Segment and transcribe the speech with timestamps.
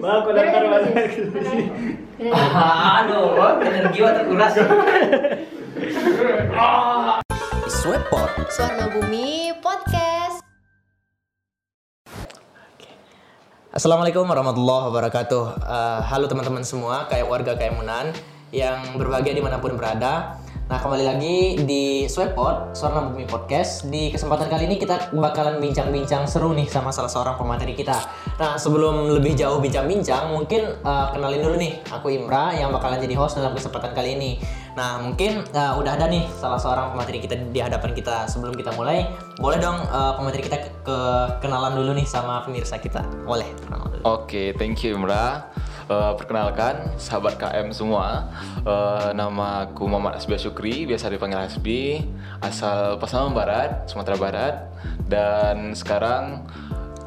[0.00, 1.12] Mau aku daftar balik
[3.02, 4.54] Aduh, energi wa terkuras.
[7.82, 8.30] Swepot.
[8.48, 10.40] Suara Bumi Podcast.
[13.72, 15.44] Assalamualaikum warahmatullahi wabarakatuh.
[15.60, 18.12] Eh, halo teman-teman semua, kayak warga Kaimunan
[18.52, 20.41] yang berbahagia di mana pun berada.
[20.70, 23.90] Nah kembali lagi di Swepot, Suara Bumi Podcast.
[23.90, 27.98] Di kesempatan kali ini kita bakalan bincang-bincang seru nih sama salah seorang pemateri kita.
[28.38, 33.14] Nah sebelum lebih jauh bincang-bincang, mungkin eh, kenalin dulu nih, aku Imra yang bakalan jadi
[33.18, 34.30] host dalam kesempatan kali ini.
[34.78, 38.30] Nah mungkin eh, udah ada nih salah seorang pemateri kita di hadapan kita.
[38.30, 39.04] Sebelum kita mulai,
[39.42, 43.02] boleh dong eh, pemateri kita ke, ke- kenalan dulu nih sama pemirsa kita.
[43.26, 43.50] Boleh.
[44.06, 45.52] Oke, thank you Imra.
[45.92, 48.32] Eh, perkenalkan, sahabat KM semua.
[48.64, 52.00] Eh, nama aku Muhammad Hasbi Syukri, biasa dipanggil Hasbi,
[52.40, 54.56] asal Pasaman Barat, Sumatera Barat,
[55.04, 56.48] dan sekarang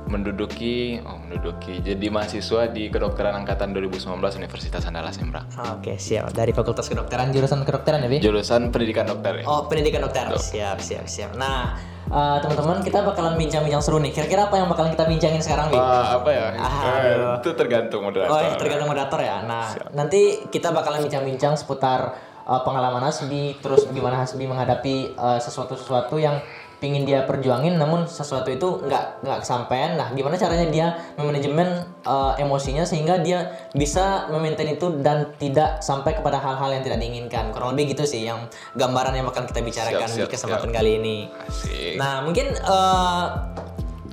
[0.05, 5.43] menduduki, oh menduduki, jadi mahasiswa di kedokteran angkatan 2019 Universitas Andalas Imra.
[5.75, 6.31] Oke siap.
[6.31, 8.19] Dari Fakultas Kedokteran jurusan kedokteran ya Bi?
[8.21, 9.43] Jurusan pendidikan dokter ya.
[9.49, 10.29] Oh pendidikan dokter.
[10.37, 11.33] Siap siap siap.
[11.35, 11.75] Nah
[12.05, 14.13] eh, teman-teman kita bakalan bincang-bincang seru nih.
[14.13, 15.77] Kira-kira apa yang bakalan kita bincangin sekarang Bi?
[15.77, 16.45] Wah, apa ya?
[16.55, 16.71] Ah,
[17.05, 18.33] Eh, itu tergantung moderator.
[18.33, 19.41] Oh, ya, tergantung moderator ya.
[19.45, 22.13] Nah, nanti kita bakalan bincang-bincang seputar
[22.45, 26.39] uh, pengalaman Hasbi, terus gimana Hasbi menghadapi uh, sesuatu-sesuatu yang
[26.77, 29.95] pingin dia perjuangin, namun sesuatu itu nggak nggak kesampaian.
[29.95, 36.13] Nah, gimana caranya dia memanajemen uh, emosinya sehingga dia bisa memaintain itu dan tidak sampai
[36.13, 37.49] kepada hal-hal yang tidak diinginkan.
[37.55, 40.77] Kurang lebih gitu sih yang gambaran yang bakal kita bicarakan Siap, siap, di kesempatan siap.
[40.77, 41.17] kali ini.
[41.47, 41.93] Asik.
[41.95, 43.25] Nah, mungkin eh,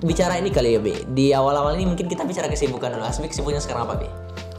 [0.03, 0.95] bicara ini kali ya, Bi.
[1.07, 3.03] Di awal-awal ini mungkin kita bicara kesibukan dulu.
[3.07, 4.09] Hasbi kesibukannya sekarang apa, Bi?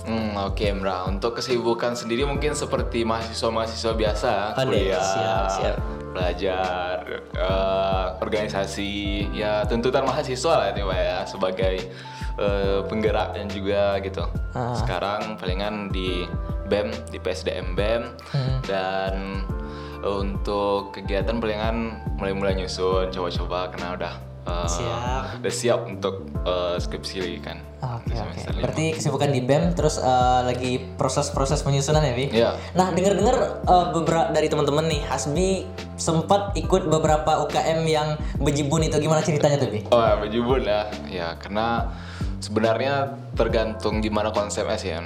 [0.03, 1.07] Hmm, oke Mra.
[1.07, 4.67] Untuk kesibukan sendiri mungkin seperti mahasiswa-mahasiswa biasa, deh.
[4.67, 6.02] kuliah, Siap, siap.
[6.13, 7.01] Belajar,
[7.33, 11.75] eh, organisasi, ya tuntutan mahasiswa lah itu Pak ya sebagai
[12.33, 14.25] eh, penggerak dan juga gitu.
[14.53, 14.73] Ah.
[14.73, 16.25] Sekarang palingan di
[16.65, 18.03] BEM, di PSDM BEM
[18.33, 18.57] Hmm.
[18.65, 19.13] dan
[20.01, 24.13] eh, untuk kegiatan palingan mulai-mulai nyusun, coba-coba karena udah
[24.43, 25.39] eh, Siap.
[25.39, 27.57] udah siap untuk eh, skripsi kan.
[27.83, 28.63] Oke semester lima.
[28.63, 32.25] Berarti kesibukan di BEM terus eh, lagi proses-proses penyusunan ya, Bi?
[32.31, 32.51] Iya.
[32.75, 35.67] Nah, dengar-dengar eh, beberapa dari teman-teman nih, Hasbi
[35.99, 39.83] sempat ikut beberapa UKM yang bejibun itu gimana ceritanya tuh, Bi?
[39.91, 40.87] Oh, bejibun lah.
[41.11, 41.91] Ya, karena
[42.39, 45.03] sebenarnya tergantung gimana konsepnya sih ya.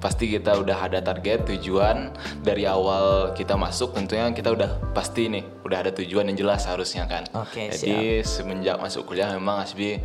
[0.00, 5.44] Pasti kita udah ada target, tujuan dari awal kita masuk tentunya kita udah pasti nih,
[5.60, 7.28] udah ada tujuan yang jelas harusnya kan.
[7.36, 10.00] Oke, Jadi semenjak masuk kuliah memang Asbi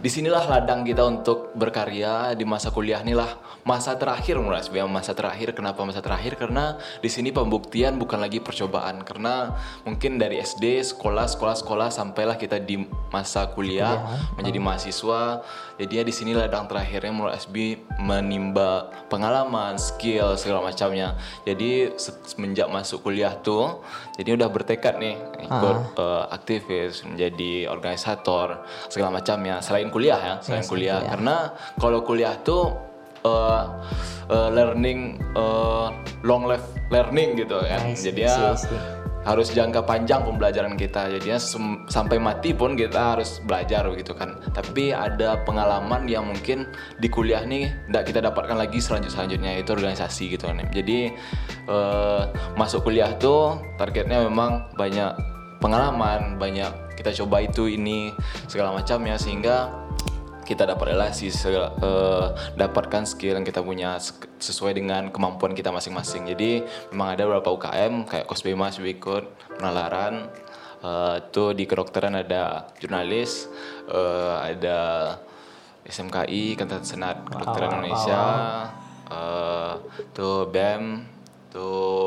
[0.00, 3.38] di sinilah ladang kita untuk berkarya di masa kuliah nih lah.
[3.64, 4.84] Masa terakhir menurut Asbi ya.
[4.84, 5.56] masa terakhir.
[5.56, 6.36] Kenapa masa terakhir?
[6.36, 9.00] Karena di sini pembuktian bukan lagi percobaan.
[9.06, 9.56] Karena
[9.88, 14.04] mungkin dari SD sekolah sekolah sekolah sampailah kita di masa kuliah
[14.36, 15.40] menjadi mahasiswa.
[15.80, 21.16] Jadi ya di sini ladang terakhirnya menurut Asbi menimba pengalaman skill segala macamnya.
[21.48, 23.80] Jadi se- semenjak masuk kuliah tuh
[24.14, 29.58] jadi udah bertekad nih ikut eh, aktivis menjadi organisator segala macamnya.
[29.58, 31.00] Selain kuliah ya selain kuliah.
[31.04, 32.76] karena kalau kuliah tuh
[33.24, 33.62] eh,
[34.30, 35.88] eh, learning eh,
[36.24, 37.92] long life learning gitu kan.
[37.96, 38.54] See, jadi ya
[39.24, 41.08] harus jangka panjang pembelajaran kita.
[41.16, 41.40] Jadinya
[41.88, 44.36] sampai mati pun kita harus belajar begitu kan.
[44.52, 46.68] Tapi ada pengalaman yang mungkin
[47.00, 50.60] di kuliah nih tidak kita dapatkan lagi selanjut selanjutnya itu organisasi gitu kan.
[50.70, 51.10] Jadi
[51.66, 52.22] eh,
[52.54, 55.16] masuk kuliah tuh targetnya memang banyak
[55.64, 58.14] pengalaman banyak kita coba itu ini
[58.46, 59.84] segala macamnya sehingga
[60.44, 62.26] kita dapat relasi segala- eh,
[62.60, 63.96] dapatkan skill yang kita punya
[64.38, 66.28] sesuai dengan kemampuan kita masing-masing.
[66.28, 66.60] Jadi
[66.92, 69.24] memang ada beberapa UKM kayak Kosbema juga ikut
[69.56, 70.28] penalaran
[70.84, 73.48] eh, tuh di kedokteran ada jurnalis
[73.88, 74.80] eh, ada
[75.84, 78.22] SMKI Kantor Senat Kedokteran Indonesia
[79.08, 79.72] eh,
[80.12, 80.84] tuh BEM
[81.48, 82.03] tuh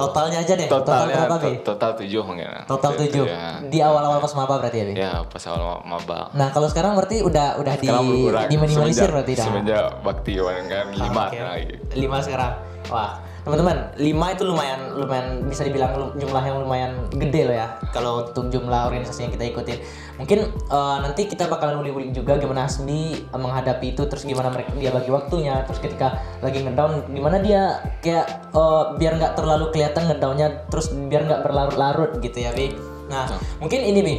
[0.00, 0.66] Totalnya aja deh.
[0.66, 1.50] totalnya Total berapa, Bi?
[1.50, 3.24] to- total tujuh mungkin Total Waktu itu, tujuh.
[3.26, 3.44] ya.
[3.60, 4.94] Di awal-awal pas maba berarti ya, Bi?
[4.94, 9.12] ya pas awal maba Nah, kalau sekarang berarti udah udah di sekarang berkurang diminimalisir semenjak,
[9.12, 9.44] berarti dah.
[9.44, 11.38] semenjak bakti kan lima Oke.
[11.38, 11.82] nah, gitu.
[11.96, 12.52] lima sekarang
[12.86, 13.12] wah
[13.46, 18.50] teman-teman lima itu lumayan lumayan bisa dibilang jumlah yang lumayan gede loh ya kalau untuk
[18.50, 19.78] jumlah organisasi yang kita ikutin.
[20.18, 24.74] Mungkin eh, nanti kita bakalan uli-uli juga gimana Hasbi eh, menghadapi itu terus gimana mereka
[24.74, 30.10] dia bagi waktunya terus ketika lagi ngedown gimana dia kayak eh, biar nggak terlalu kelihatan
[30.10, 32.74] ngedownnya terus biar nggak berlarut-larut gitu ya Bi.
[33.08, 33.30] Nah
[33.62, 34.16] mungkin ini Bi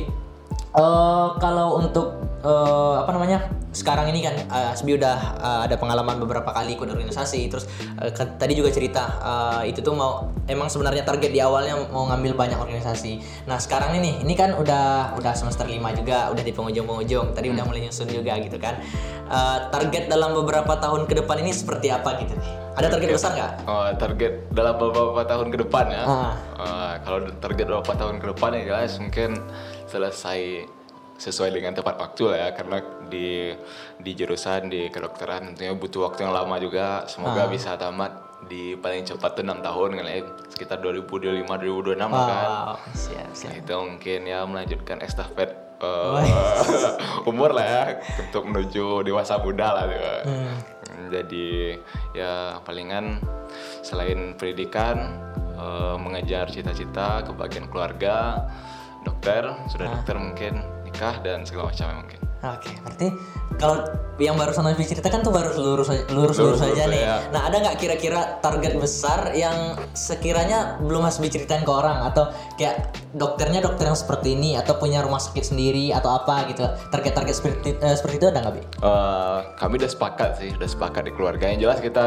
[0.70, 2.14] Eh, kalau untuk
[2.46, 3.42] eh, apa namanya
[3.74, 7.50] sekarang ini kan eh, Asbi udah eh, ada pengalaman beberapa kali ikut organisasi.
[7.50, 7.66] Terus
[7.98, 12.06] eh, ke- tadi juga cerita eh, itu tuh mau emang sebenarnya target di awalnya mau
[12.14, 13.18] ngambil banyak organisasi.
[13.50, 17.34] Nah sekarang ini ini kan udah udah semester 5 juga udah di penghujung-penghujung.
[17.34, 18.78] Tadi udah mulai nyusun juga gitu kan.
[19.26, 23.32] Eh, target dalam beberapa tahun ke depan ini seperti apa gitu nih ada target besar
[23.32, 26.04] nggak Oh, target dalam beberapa tahun ke depan ya.
[26.04, 26.34] Ah.
[26.56, 29.30] Eh, kalau target beberapa tahun ke depan ya jelas mungkin
[29.86, 30.40] selesai
[31.16, 33.52] sesuai dengan tepat waktu lah ya karena di
[33.98, 37.48] di jurusan di kedokteran tentunya butuh waktu yang lama juga semoga Ah.
[37.48, 42.48] bisa tamat di paling cepat tuh 6 tahun kan ya sekitar 2025 2026 lah kan
[42.48, 46.24] Wow, siap Nah, siap itu mungkin ya melanjutkan estafet Wah.
[47.30, 47.84] umur lah ya
[48.18, 50.12] untuk menuju dewasa muda lah gitu.
[50.24, 50.56] Hmm.
[51.08, 51.80] Jadi
[52.12, 53.24] ya palingan
[53.82, 55.16] selain pendidikan
[55.56, 58.48] eh, mengejar cita-cita kebahagiaan keluarga,
[59.08, 59.92] dokter, sudah Ah.
[59.96, 60.54] dokter mungkin
[60.84, 62.29] nikah dan segala macamnya mungkin.
[62.40, 63.08] Oke, berarti
[63.60, 63.84] kalau
[64.16, 67.04] yang barusan Nabi ceritakan tuh baru lurus lurus lurus Lurus-lurus aja nih.
[67.04, 67.18] ya.
[67.36, 72.32] Nah, ada nggak kira-kira target besar yang sekiranya belum Mas Bi ceritain ke orang atau
[72.56, 76.64] kayak dokternya dokter yang seperti ini atau punya rumah sakit sendiri atau apa gitu.
[76.92, 78.62] Target-target seperti eh, seperti itu ada nggak Bi?
[78.64, 81.44] Eh, kami udah sepakat sih, udah sepakat di keluarga.
[81.52, 82.06] Yang jelas kita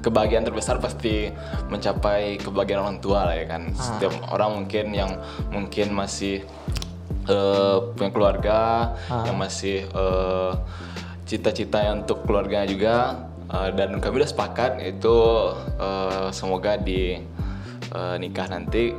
[0.00, 1.28] kebahagiaan terbesar pasti
[1.68, 3.68] mencapai kebahagiaan orang tua lah ya kan.
[3.76, 5.10] Setiap orang mungkin yang
[5.52, 6.40] mungkin masih
[7.26, 8.60] eh, punya keluarga,
[9.22, 10.52] yang masih eh,
[11.24, 12.96] cita-cita untuk keluarganya juga.
[13.46, 15.16] eh, dan kami udah sepakat itu
[15.76, 17.20] eh, semoga di
[17.88, 18.92] eh, nikah nanti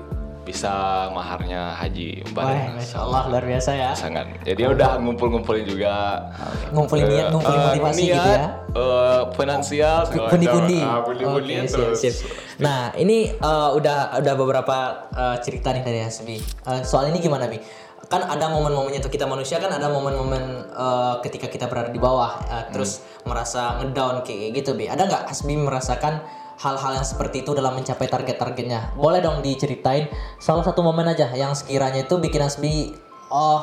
[0.44, 0.70] bisa
[1.10, 3.90] maharnya haji Wah, bareng masya Allah luar biasa ya.
[3.92, 4.30] pasangan.
[4.46, 6.22] Jadi udah ngumpul-ngumpulin juga.
[6.70, 8.48] Ngumpulin niat, ngumpulin Eh, motivasi niat, gitu ya.
[8.78, 10.80] eh, finansial, Pundi-pundi.
[10.80, 11.98] Ah, pundi-pundi Oke, terus.
[11.98, 12.30] siap, siap.
[12.62, 14.78] Nah, ini eh, udah udah beberapa
[15.10, 16.38] eh, cerita nih dari Hasbi.
[16.38, 17.58] Eh, soal ini gimana, Bi?
[18.06, 22.38] Kan ada momen-momennya tuh kita manusia kan ada momen-momen eh, ketika kita berada di bawah
[22.46, 24.86] eh, terus merasa ngedown kayak gitu, Bi.
[24.86, 26.22] Ada nggak Hasbi merasakan
[26.56, 28.96] hal-hal yang seperti itu dalam mencapai target-targetnya?
[28.96, 30.08] Boleh dong diceritain
[30.40, 32.96] salah satu momen aja yang sekiranya itu bikin Hasbi
[33.34, 33.60] oh,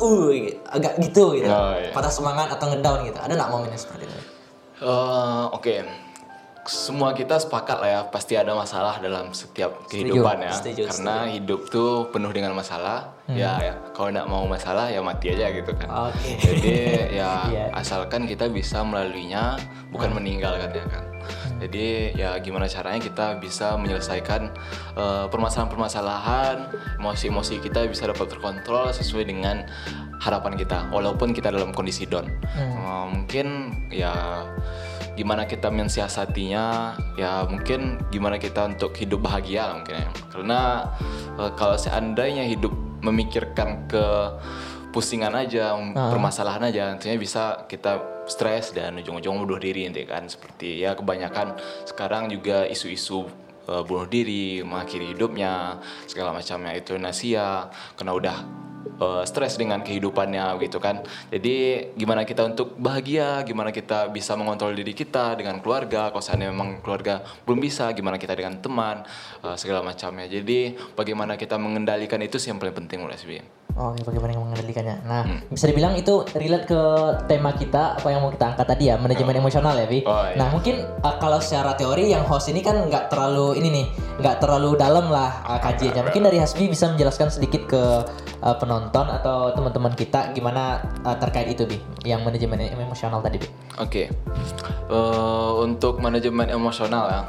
[0.00, 0.28] uh,
[0.74, 1.48] agak gitu gitu.
[1.48, 1.94] Oh, iya.
[1.94, 3.18] Patah semangat atau ngedown gitu.
[3.20, 4.18] Ada nggak momennya seperti itu?
[4.84, 5.86] Eh, Oke,
[6.64, 10.52] semua kita sepakat lah ya pasti ada masalah dalam setiap kehidupan ya.
[10.52, 10.90] setuju, Hmm.
[10.90, 13.12] Karena hidup tuh penuh dengan masalah.
[13.24, 15.88] Ya, ya kalau nggak mau masalah ya mati aja gitu kan.
[16.08, 16.36] Oke.
[16.36, 16.72] Jadi
[17.20, 17.64] ya Iya.
[17.72, 19.56] asalkan kita bisa melaluinya,
[19.88, 21.04] bukan meninggalkan ya kan.
[21.56, 24.52] Jadi ya gimana caranya kita bisa menyelesaikan
[24.94, 26.68] eh, permasalahan-permasalahan,
[26.98, 29.64] emosi-emosi kita bisa dapat terkontrol sesuai dengan
[30.20, 32.28] harapan kita, walaupun kita dalam kondisi down.
[32.52, 33.46] Eh, mungkin
[33.88, 34.44] ya
[35.14, 40.10] gimana kita mensiasatinya ya mungkin gimana kita untuk hidup bahagia lah mungkin ya.
[40.30, 40.60] Karena
[41.38, 42.74] eh, kalau seandainya hidup
[43.04, 44.04] memikirkan ke
[44.94, 47.98] pusingan aja permasalahan aja nantinya bisa kita
[48.30, 50.26] stres dan ujung-ujung bunuh diri nanti kan.
[50.26, 53.26] Seperti ya kebanyakan sekarang juga isu-isu
[53.70, 55.78] eh, bunuh diri mengakhiri hidupnya
[56.10, 61.02] segala macamnya itu nasia karena udah eh, stres dengan kehidupannya gitu kan.
[61.30, 66.52] Jadi gimana kita untuk bahagia, gimana kita bisa mengontrol diri kita dengan keluarga, kalau seandainya
[66.52, 69.02] memang keluarga belum bisa, gimana kita dengan teman,
[69.42, 70.28] eh, segala macamnya.
[70.28, 73.44] Jadi bagaimana kita mengendalikan itu sih yang paling penting menurut saya.
[73.74, 74.96] Oh, Oke, bagaimana yang mengendalikannya?
[75.02, 75.40] Nah, Hmm.
[75.50, 76.80] bisa dibilang itu relate ke
[77.26, 80.06] tema kita apa yang mau kita angkat tadi ya, manajemen emosional ya, Vi.
[80.06, 80.38] Oh, iya.
[80.38, 83.86] Nah, mungkin uh, kalau secara teori yang host ini kan nggak terlalu ini nih,
[84.22, 86.06] nggak terlalu dalam lah uh, kajiannya.
[86.06, 87.82] Mungkin dari Hasbi bisa menjelaskan sedikit ke
[88.46, 93.48] uh, penonton atau teman-teman kita gimana uh, terkait itu, Bi, yang manajemen emosional tadi, Bi.
[93.78, 94.10] Oke,
[94.84, 97.22] Eh, untuk manajemen emosional ya.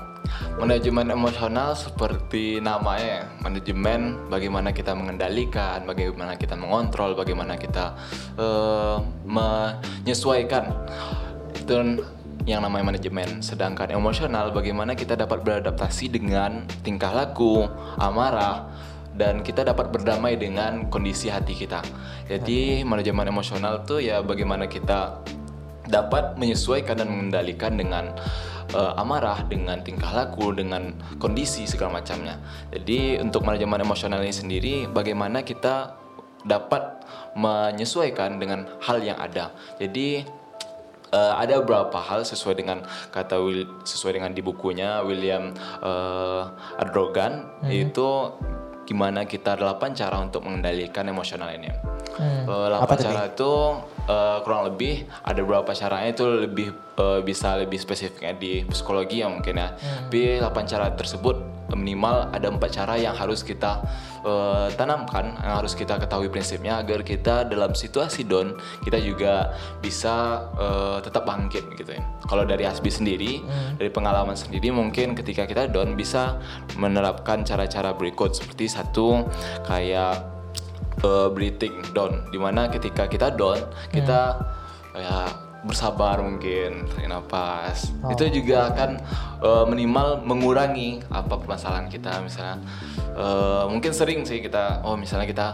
[0.60, 7.96] Manajemen emosional seperti namanya, manajemen bagaimana kita mengendalikan, bagaimana kita mengontrol, bagaimana kita
[8.36, 10.76] eh, menyesuaikan
[11.56, 12.04] itu
[12.44, 13.40] yang namanya manajemen.
[13.40, 17.64] Sedangkan emosional bagaimana kita dapat beradaptasi dengan tingkah laku,
[17.96, 18.68] amarah,
[19.16, 21.80] dan kita dapat berdamai dengan kondisi hati kita.
[22.28, 25.24] Jadi manajemen emosional tuh ya bagaimana kita
[25.88, 28.12] dapat menyesuaikan dan mengendalikan dengan
[28.76, 32.42] eh, amarah, dengan tingkah laku, dengan kondisi segala macamnya.
[32.74, 35.96] Jadi untuk manajemen emosional ini sendiri, bagaimana kita
[36.46, 37.02] dapat
[37.34, 39.54] menyesuaikan dengan hal yang ada.
[39.82, 40.26] Jadi
[41.14, 46.44] eh, ada beberapa hal sesuai dengan kata Will, sesuai dengan di bukunya William eh,
[46.82, 48.34] Adrogan itu
[48.86, 51.74] gimana kita delapan cara untuk mengendalikan emosional ini.
[52.16, 52.48] Hmm.
[52.48, 53.52] Eh, Apa delapan tuh, cara itu
[54.08, 54.94] eh, kurang lebih
[55.26, 56.68] ada beberapa caranya itu lebih
[57.02, 59.74] eh, bisa lebih spesifiknya di psikologi ya mungkin ya.
[59.74, 60.08] Hmm.
[60.08, 63.82] Tapi delapan cara tersebut minimal ada empat cara yang harus kita
[64.22, 68.54] eh, tanamkan, yang harus kita ketahui prinsipnya agar kita dalam situasi down
[68.86, 72.04] kita juga bisa eh, tetap bangkit gitu ya.
[72.26, 73.42] Kalau dari Hasbi sendiri,
[73.78, 76.42] dari pengalaman sendiri mungkin ketika kita down bisa
[76.78, 79.30] menerapkan cara-cara berikut seperti satu
[79.66, 80.36] kayak
[81.04, 82.26] uh, breathing down.
[82.34, 84.42] Di mana ketika kita down kita
[84.96, 88.90] ya bersabar mungkin tarik nafas itu juga akan
[89.42, 92.62] uh, minimal mengurangi apa permasalahan kita misalnya
[93.18, 95.48] uh, mungkin sering sih kita oh misalnya kita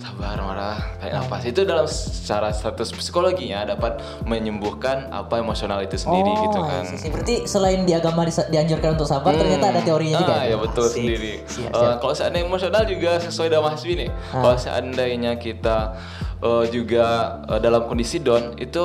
[0.00, 6.32] sabar marah tarik nafas itu dalam secara status psikologinya dapat menyembuhkan apa emosional itu sendiri
[6.40, 7.12] gitu kan see.
[7.12, 10.34] Berarti selain di agama dianjurkan untuk sabar, ternyata ada teorinya juga.
[10.40, 10.96] Ah, ya betul Asik.
[10.96, 11.32] sendiri.
[11.44, 11.96] Siap, Eh, siap.
[12.00, 14.10] kalau seandainya emosional juga sesuai dengan Hasbi nih.
[14.30, 15.76] Kalau seandainya kita
[16.40, 17.06] eh, juga
[17.44, 18.84] eh, dalam kondisi down itu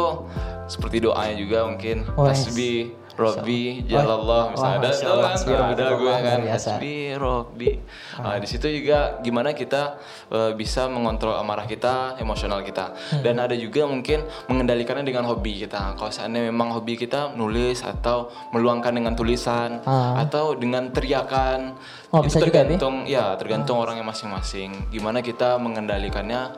[0.66, 2.06] seperti doanya juga mungkin.
[2.14, 4.92] Oh, Hasbi Robbi Jalallah misalnya.
[4.92, 6.40] Ada Allah, kan Hasbi, Nah, Robbi, ada gue kan.
[6.44, 7.72] Hasbi Robbi
[8.16, 9.96] Nah, di situ juga gimana kita
[10.28, 12.92] eh, bisa mengontrol amarah kita emosional kita.
[12.92, 13.24] Hmm.
[13.24, 15.96] dan ada juga mungkin mengendalikannya dengan hobi kita.
[15.96, 20.20] Kalau seandainya memang hobi kita nulis atau meluangkan dengan tulisan Ah.
[20.20, 21.80] atau dengan teriakan
[22.12, 24.92] Oh, juga, itu tergantung ya tergantung orangnya masing-masing.
[24.92, 26.52] Gimana kita mengendalikannya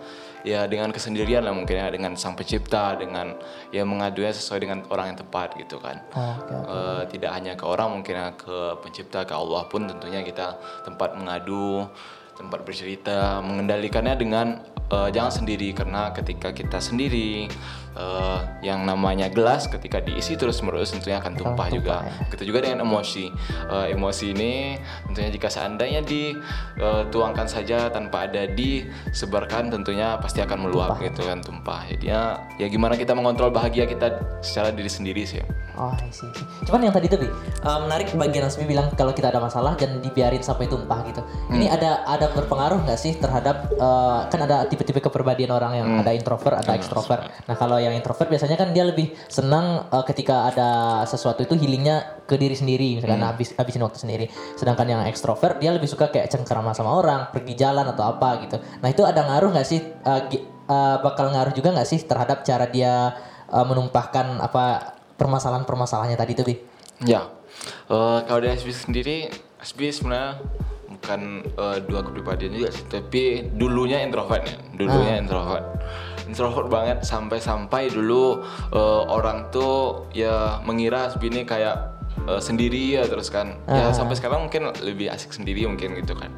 [0.48, 3.36] ya dengan kesendirian lah mungkin ya dengan sang pencipta dengan
[3.76, 6.72] ya mengadunya sesuai dengan orang yang tepat gitu kan Oh, oke, oke.
[6.72, 10.56] Eh, tidak hanya ke orang mungkin ya ke pencipta ke Allah pun tentunya kita
[10.88, 11.84] tempat mengadu
[12.40, 14.48] tempat bercerita mengendalikannya dengan
[14.88, 17.52] eh, jangan sendiri karena ketika kita sendiri
[17.98, 22.06] eh, yang namanya gelas ketika diisi terus menerus tentunya akan tumpah juga.
[22.30, 23.34] begitu juga dengan emosi.
[23.74, 24.78] Eh, emosi ini
[25.10, 31.90] tentunya jika seandainya dituangkan saja tanpa ada disebarkan tentunya pasti akan meluap gitu kan tumpah.
[31.90, 35.42] Jadinya ya gimana kita mengontrol bahagia kita secara diri sendiri sih.
[35.78, 36.26] Oh, I see.
[36.66, 40.02] Cuman yang tadi tuh, Bi, eh, menarik bagian Asmi bilang kalau kita ada masalah jangan
[40.02, 41.22] dibiarin sampai tumpah gitu.
[41.54, 46.12] Ini ada ada berpengaruh nggak sih terhadap eh, kan ada tipe-tipe kepribadian orang yang ada
[46.18, 47.30] introvert, ada extrovert.
[47.46, 50.70] Nah, kalau yang introvert biasanya kan dia lebih senang eh, ketika ada
[51.04, 54.26] sesuatu itu healingnya ke diri sendiri, misalkan habis habisin waktu sendiri.
[54.54, 58.58] Sedangkan yang extrovert dia lebih suka kayak cengkerama sama orang, pergi jalan atau apa gitu.
[58.80, 59.80] Nah, itu ada ngaruh nggak sih
[60.28, 63.16] gi- eh, bakal ngaruh juga nggak sih terhadap cara dia
[63.48, 66.56] eh, menumpahkan apa permasalahan-permasalahannya tadi tuh, Bi?
[67.04, 67.28] Ya,
[67.88, 69.18] eh, kalau dari SB sendiri,
[69.60, 70.42] SB sebenarnya
[70.88, 75.66] bukan eh, dua kepribadian juga sih, tapi dulunya introvert ya, dulunya introvert,
[76.28, 77.02] introvert banget.
[77.08, 78.44] Sampai-sampai dulu
[78.76, 84.48] eh, orang tuh ya mengira ini kayak eh, sendiri ya terus kan, ya sampai sekarang
[84.48, 86.32] mungkin lebih asik sendiri mungkin gitu kan,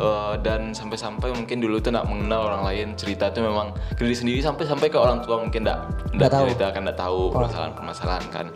[0.00, 4.16] Eh, dan sampai-sampai mungkin dulu tuh nggak mengenal orang lain, cerita tuh memang ke diri
[4.16, 5.68] sendiri sampai-sampai ke orang tua mungkin
[6.16, 6.48] nggak tahu.
[6.48, 8.46] cerita kan nggak tahu permasalahan-permasalahan kan,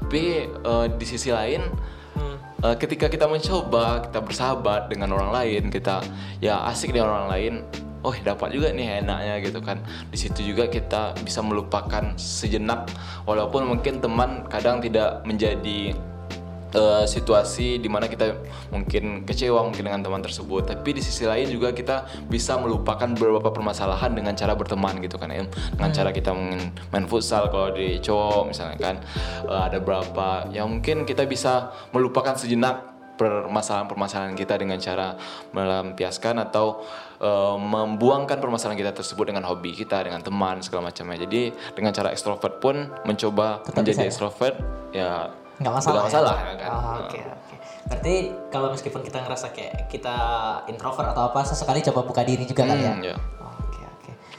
[0.00, 1.60] tapi eh, di sisi lain
[2.60, 6.04] Eh, ketika kita mencoba, kita bersahabat dengan orang lain, kita
[6.44, 7.52] ya asik dengan orang lain,
[8.02, 9.80] oh dapat juga nih enaknya gitu kan.
[10.08, 12.88] Di situ juga kita bisa melupakan sejenak,
[13.28, 15.94] walaupun mungkin teman kadang tidak menjadi
[16.70, 18.36] eh, situasi di mana kita
[18.70, 23.50] mungkin kecewa mungkin dengan teman tersebut, tapi di sisi lain juga kita bisa melupakan beberapa
[23.50, 25.44] permasalahan dengan cara berteman gitu kan, ya.
[25.74, 28.96] dengan cara kita mungkin main futsal kalau di cowok misalnya kan
[29.50, 32.89] eh, ada berapa, ya mungkin kita bisa melupakan sejenak
[33.20, 35.12] permasalahan-permasalahan kita dengan cara
[35.52, 36.80] melampiaskan atau
[37.20, 41.20] eh, membuangkan permasalahan kita tersebut dengan hobi kita, dengan teman segala macamnya.
[41.20, 44.08] Jadi dengan cara ekstrovert pun mencoba Tetap menjadi bisa ya?
[44.08, 44.56] ekstrovert
[44.90, 45.10] ya
[45.60, 46.70] nggak masalah nggak masalah ya kan.
[46.72, 48.14] Oh, oke oke berarti
[48.48, 50.14] kalau meskipun kita ngerasa kayak kita
[50.66, 53.16] introvert atau apa sesekali coba buka diri juga kali ya Hmm, ya.
[53.44, 53.49] Oh,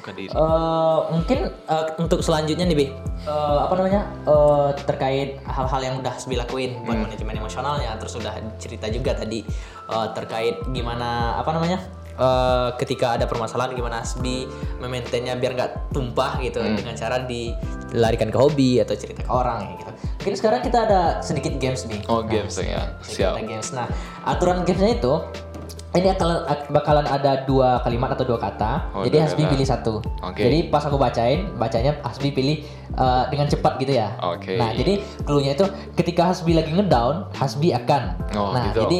[0.09, 0.33] diri.
[0.33, 2.87] Eh, mungkin eh, untuk selanjutnya nih bi.
[3.21, 4.01] Eh, apa namanya?
[4.25, 7.93] Eh, terkait hal-hal yang udah Hasbi lakuin buat manajemen emosionalnya.
[8.01, 9.45] Terus udah cerita juga tadi
[9.85, 11.77] eh, terkait gimana apa namanya?
[12.11, 14.49] Eh, ketika ada permasalahan gimana Hasbi
[14.81, 19.73] memaintainnya biar nggak tumpah gitu dengan cara dilarikan ke hobi atau cerita ke orang ya
[19.77, 19.91] gitu.
[20.21, 23.41] Mungkin sekarang kita ada sedikit games nih Oh games ya, siap.
[23.41, 23.73] games.
[23.73, 23.89] Nah,
[24.21, 25.13] aturan gamesnya itu
[25.91, 28.95] ini akan bakalan ada dua kalimat atau dua kata.
[28.95, 29.99] Oh, Jadi Hasbi pilih satu.
[30.23, 30.39] Oke.
[30.47, 32.63] Jadi pas aku bacain, bacanya Hasbi pilih
[32.95, 34.15] uh, dengan cepat gitu ya.
[34.23, 34.55] Oke.
[34.55, 35.67] Nah, jadi clue-nya itu
[35.99, 38.23] ketika Hasbi lagi ngedown, Hasbi akan.
[38.39, 38.99] Oh, nah, gitu jadi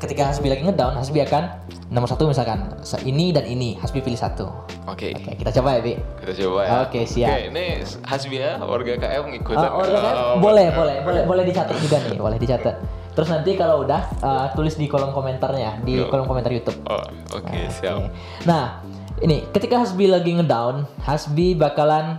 [0.00, 1.44] ketika Hasbi lagi ngedown, Hasbi akan
[1.92, 2.72] nomor satu misalkan
[3.04, 3.76] ini dan ini.
[3.76, 4.48] Hasbi pilih satu.
[4.88, 5.12] Oke.
[5.12, 5.94] Oke, kita coba ya, Bi.
[6.24, 6.70] Kita coba ya.
[6.88, 7.36] Oke, siap.
[7.36, 7.66] Oke, ini
[8.08, 9.56] Hasbi ya, warga KM ngikut.
[9.60, 10.14] Ah, order kan?
[10.16, 12.99] Oh, boleh, boleh, boleh, boleh dicatat juga nih, boleh dicatat.
[13.20, 16.08] Terus nanti kalau udah uh, tulis di kolom komentarnya, di Yo.
[16.08, 16.80] kolom komentar YouTube.
[16.88, 17.04] Oh,
[17.36, 18.00] oke, siap.
[18.00, 18.08] Oke.
[18.48, 18.80] Nah,
[19.20, 22.16] ini ketika Hasbi lagi ngedown, Hasbi bakalan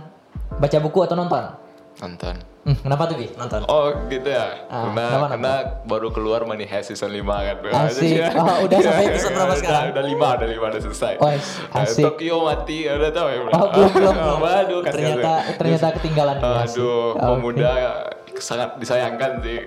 [0.54, 1.42] baca buku atau nonton?
[1.98, 2.38] Nonton.
[2.62, 3.66] Hmm, kenapa tuh Bi nonton?
[3.66, 7.56] Oh gitu ya, Ah, karena kenapa, karena baru keluar Money Heist season 5 kan
[7.90, 8.22] Asik.
[8.38, 9.84] Oh, udah sampai episode berapa Udah- sekarang?
[9.90, 11.38] Udah 5, udah 5, udah selesai Eh,
[11.82, 12.04] asik.
[12.06, 14.38] Tokyo mati, udah tahu ya Oh, belum belum belum.
[14.38, 16.36] Waduh, kasihan ternyata ternyata ketinggalan.
[16.38, 17.70] Aduh, pemuda
[18.38, 19.58] sangat disayangkan sih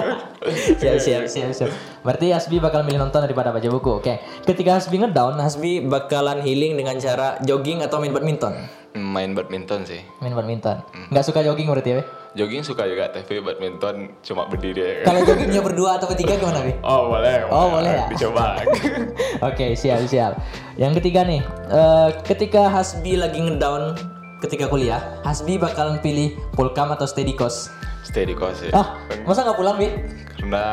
[0.80, 1.70] siap siap siap siap.
[2.02, 3.98] Berarti Hasbi bakal milih nonton daripada baca buku.
[3.98, 4.22] Oke.
[4.46, 8.54] Ketika Hasbi ngedown, Hasbi bakalan healing dengan cara jogging atau main badminton.
[8.96, 10.80] Main badminton sih Main badminton.
[11.12, 12.04] Nggak suka jogging berarti ya?
[12.36, 16.72] Jogging suka juga, tapi badminton cuma berdiri Kalau joggingnya berdua atau bertiga gimana, Bi?
[16.84, 18.04] Oh boleh, Oh, boleh ya?
[18.12, 18.60] Dicoba
[19.48, 20.36] Oke, siap siap.
[20.76, 23.96] Yang ketiga nih, eh, ketika Hasbi lagi ngedown
[24.44, 27.72] ketika kuliah, Hasbi bakalan pilih pulkam atau steady cost.
[28.06, 29.90] Stay di kos ya Ah, masa nggak pulang, Bi?
[30.36, 30.64] Karena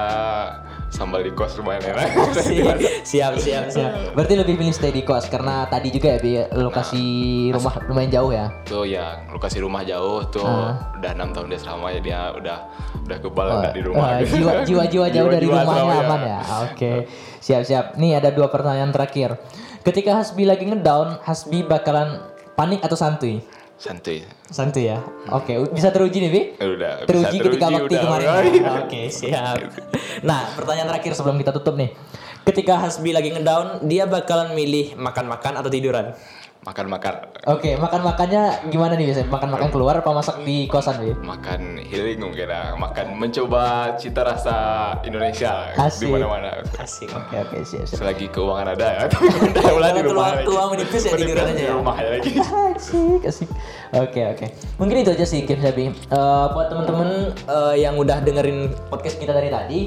[0.87, 2.05] sambal di kos lumayan enak
[2.45, 3.91] siap, siap, siap, siap.
[4.13, 7.03] Berarti lebih pilih stay di kos karena tadi juga ya Bi, lokasi
[7.49, 8.45] rumah lumayan jauh ya.
[8.63, 10.93] tuh ya lokasi rumah jauh tuh Ah.
[10.93, 12.57] udah enam tahun dia selama ya dia udah
[13.03, 14.37] udah kebal nggak di rumah gitu.
[14.37, 16.39] jiwa, jiwa, jiwa jauh dari Jiwa-jiwa rumahnya selama aman ya.
[16.63, 16.91] Oke,
[17.39, 17.85] siap, siap.
[17.95, 19.41] Nih ada dua pertanyaan terakhir.
[19.81, 22.21] Ketika Hasbi lagi ngedown, Hasbi bakalan
[22.53, 23.41] panik atau santuy?
[23.83, 25.03] Santuy Santuy ya.
[25.27, 26.41] Oke, bisa teruji nih Bi?
[26.55, 28.27] udah bisa Teruji ketika teruji, waktu udah, kemarin.
[28.63, 28.75] udah.
[28.87, 29.55] Oke, siap.
[30.23, 31.91] Nah, pertanyaan terakhir sebelum kita tutup nih.
[32.43, 36.15] Ketika Hasbi lagi ngedown, dia bakalan milih makan-makan atau tiduran?
[36.63, 39.27] Makan makan Oke, makan-makannya gimana nih biasanya?
[39.27, 41.11] Makan-makan keluar apa masak di kosan, Bi?
[41.11, 44.55] makan healing mungkin lah makan mencoba cita rasa
[45.03, 46.07] Indonesia Asik.
[46.07, 47.11] di mana mana Asik.
[47.11, 47.99] Oke, oke, siap, siap.
[47.99, 49.27] selagi keuangan ada ya tapi
[49.75, 51.75] udah di rumah tulang menipis ya tiduran aja di ya?
[51.75, 52.31] rumah ya lagi
[52.73, 53.49] asik asik
[53.91, 54.45] oke oke
[54.79, 57.09] mungkin itu aja sih Kim Sabi Eh, buat temen-temen
[57.43, 59.79] eh, yang udah dengerin podcast kita dari tadi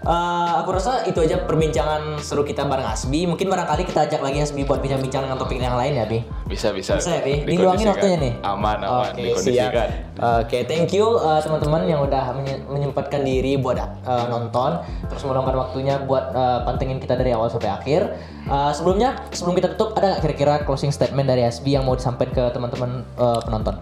[0.00, 3.28] eh, aku rasa itu aja perbincangan seru kita bareng Asbi.
[3.28, 6.24] Mungkin barangkali kita ajak lagi Asbi buat bincang-bincang dengan topik yang lain ya Bi?
[6.48, 6.96] Bisa bisa.
[6.96, 7.44] Bisa ya Bi?
[7.44, 7.92] Diluangin dikondisikan.
[7.92, 8.32] waktunya nih?
[8.44, 9.12] Aman aman.
[9.12, 9.88] Oke, dikondisikan.
[9.92, 10.44] Siap.
[10.44, 15.56] Oke, thank you uh, teman-teman yang udah menye- menyempatkan diri buat uh, nonton, terus meluangkan
[15.56, 18.00] waktunya buat uh, pantengin kita dari awal sampai akhir.
[18.48, 22.32] Uh, sebelumnya, sebelum kita tutup, ada nggak kira-kira closing statement dari SB yang mau disampaikan
[22.36, 23.80] ke teman-teman uh, penonton?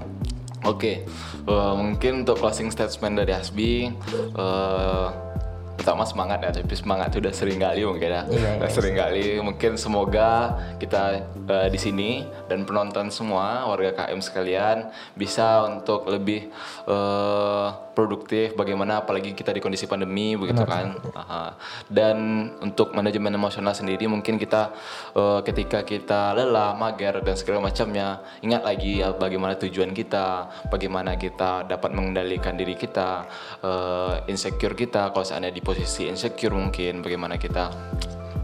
[0.66, 1.06] Oke,
[1.48, 3.88] eh, mungkin untuk closing statement dari Hasbi,
[4.34, 5.06] eh,
[5.88, 8.76] pertama semangat ya, tapi semangat itu udah sering kali mungkin ya, Iya, udah iya.
[8.76, 9.26] sering kali.
[9.40, 16.52] Mungkin semoga kita eh, di sini dan penonton semua warga KM sekalian bisa untuk lebih
[16.84, 18.54] eh, produktif.
[18.54, 20.94] Bagaimana apalagi kita di kondisi pandemi begitu kan.
[21.18, 21.58] Aha.
[21.90, 24.76] Dan untuk manajemen emosional sendiri mungkin kita
[25.16, 31.16] eh, ketika kita lelah, mager dan segala macamnya, ingat lagi ya, bagaimana tujuan kita, bagaimana
[31.16, 33.24] kita dapat mengendalikan diri kita,
[33.64, 37.70] eh, insecure kita kalau seandainya di posisi insecure mungkin bagaimana kita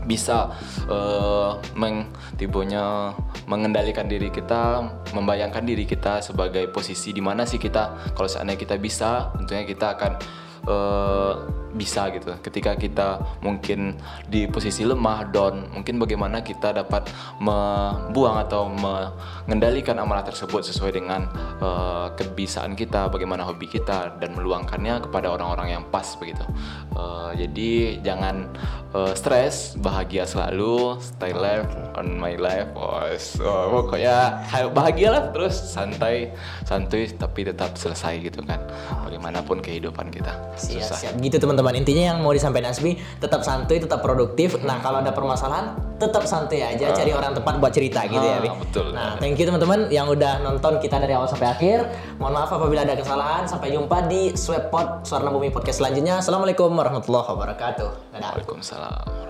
[0.05, 0.53] bisa
[0.87, 3.17] eh, meng tibonya
[3.49, 8.13] mengendalikan diri kita, membayangkan diri kita sebagai posisi di mana sih kita.
[8.17, 10.13] Kalau seandainya kita bisa, tentunya kita akan
[10.65, 11.35] eh,
[11.75, 12.31] bisa gitu.
[12.39, 13.99] Ketika kita mungkin
[14.31, 17.11] di posisi lemah, down, mungkin bagaimana kita dapat
[17.43, 21.27] membuang atau mengendalikan amarah tersebut sesuai dengan
[21.59, 26.47] eh, kebisaan kita, bagaimana hobi kita dan meluangkannya kepada orang-orang yang pas begitu.
[26.95, 27.71] Eh, jadi
[28.07, 28.49] jangan
[28.95, 31.67] eh, stres, bahagia selalu, stay life
[31.99, 32.71] on my life.
[32.79, 33.51] Oh, so,
[33.83, 36.31] pokoknya ha- bahagialah terus santai,
[36.63, 38.63] santuy tapi tetap selesai gitu kan.
[39.03, 40.54] Bagaimanapun kehidupan kita.
[40.55, 40.99] Siap, Susah.
[40.99, 41.13] siap.
[41.19, 41.75] Gitu teman-teman.
[41.75, 44.59] Intinya yang mau disampaikan Asbi, tetap santuy, tetap produktif.
[44.63, 48.49] Nah, kalau ada permasalahan, tetap santuy aja, cari orang tepat buat cerita gitu ya, Bi.
[48.51, 48.87] Ah, betul.
[48.95, 51.87] Nah, thank you teman-teman yang udah nonton kita dari awal sampai akhir.
[52.19, 53.47] Mohon maaf apabila ada kesalahan.
[53.47, 56.23] Sampai jumpa di Swepot Suara Bumi Podcast selanjutnya.
[56.23, 58.15] Assalamualaikum warahmatullahi wabarakatuh.
[58.15, 58.31] Dadah.
[58.35, 59.24] Waalaikumsalam.